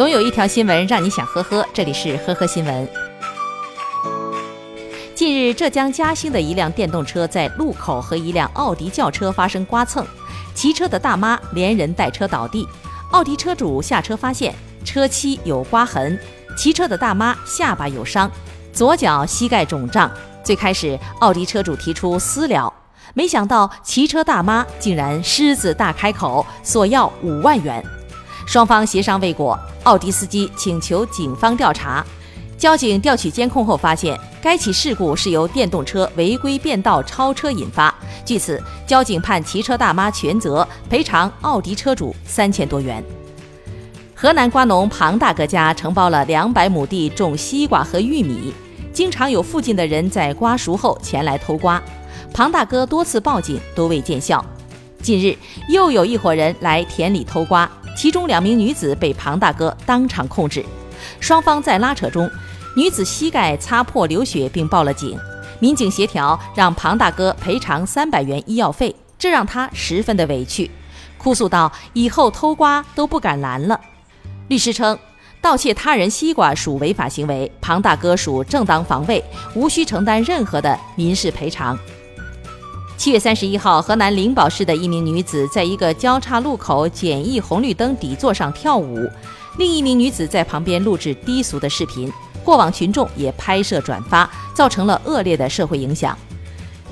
[0.00, 2.88] 总有一条新闻让你想呵呵，这里是呵呵新闻。
[5.14, 10.02] 近日，浙江嘉兴的一辆电动车在路口和一辆奥迪轿车发生刮蹭，
[10.54, 12.66] 骑车的大妈连人带车倒地，
[13.10, 14.54] 奥迪车主下车发现
[14.86, 16.18] 车漆有刮痕，
[16.56, 18.30] 骑车的大妈下巴有伤，
[18.72, 20.10] 左脚膝盖肿胀。
[20.42, 22.72] 最开始，奥迪车主提出私了，
[23.12, 27.84] 没想到骑车大妈竟然狮子大开口，索要五万元。
[28.46, 32.04] 双方协商未果，奥迪司机请求警方调查。
[32.58, 37.94] 交警调取监控后发现，该起事故是由电动车违规变道超车引发。
[38.22, 43.02] 据此，交警判骑车大妈全责，赔偿奥迪车主三千多元。
[44.14, 48.52] 河南瓜农庞大哥家承包了两百亩地种西瓜和玉米，
[48.92, 51.82] 经常有附近的人在瓜熟后前来偷瓜。
[52.34, 54.44] 庞大哥多次报警都未见效。
[55.00, 55.34] 近日，
[55.70, 57.70] 又有一伙人来田里偷瓜。
[58.00, 60.64] 其中两名女子被庞大哥当场控制，
[61.20, 62.30] 双方在拉扯中，
[62.74, 65.18] 女子膝盖擦破流血，并报了警。
[65.58, 70.70] 民警协调让庞大哥赔偿三百元医药费，这让他十分的委屈，
[71.18, 73.78] 哭诉道：“以后偷瓜都不敢拦了。”
[74.48, 74.98] 律师称，
[75.42, 79.22] 盗窃他人西瓜属违法行为，庞大哥属正当防卫，
[79.54, 81.78] 无需承担任何的民事赔偿。
[83.00, 89.08] 七月三十一号，河南灵宝市的一名女子在一个交叉路口简易红绿灯底座上跳舞，
[89.56, 92.12] 另一名女子在旁边录制低俗的视频，
[92.44, 96.14] 过往群众也拍摄转发，造成了恶劣的社会影响。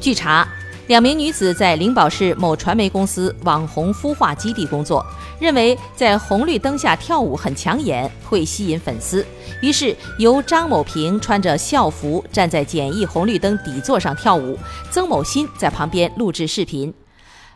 [0.00, 0.48] 据查。
[0.90, 5.06] 两名女子在灵宝市某传媒公司网红孵化基地工作，
[5.38, 9.24] 认为在红绿灯下跳舞很抢眼，会吸引粉丝，
[9.62, 14.58] 于是由张某平穿着校服站在简易红绿灯底座上跳舞，
[14.90, 16.92] 曾某新在旁边录制视频。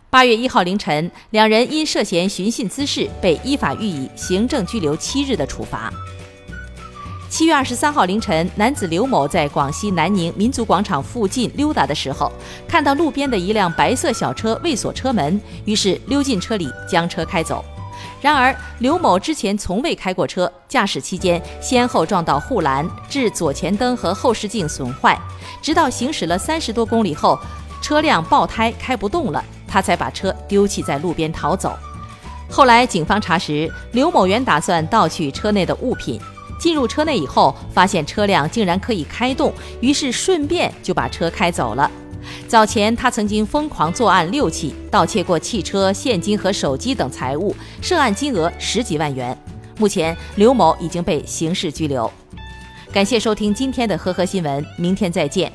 [0.09, 5.93] 八月一号凌晨，两人因涉嫌寻衅滋事，被依法予以行政拘留七日的处罚。
[7.35, 12.31] 七月二十三号凌晨，男子刘某在广西南宁民族广场附近溜达的时候，
[12.69, 17.65] 看到路边的一辆白色小车未锁车门，于是溜进车里将车开走。
[18.21, 25.21] 然而，刘某之前从未开过车，驾驶期间先后撞到护栏，致左前灯和后视镜损坏。
[25.61, 27.37] 直到行驶了三十多公里后，
[27.83, 31.77] 车辆爆胎开不动了，他才把车丢弃在路边逃走。
[32.49, 36.21] 后来警方查实，刘某原打算盗取车内的物品。
[36.59, 41.91] 进入车内以后，发现车辆竟然可以开动，于是顺便就把车开走了。
[42.49, 49.37] 早前他曾经疯狂作案六起，盗窃过汽车、现金和手机等财物，涉案金额十几万元。
[49.79, 52.11] 目前刘某已经被刑事拘留。
[52.93, 55.53] 感谢收听今天的呵呵新闻，明天再见。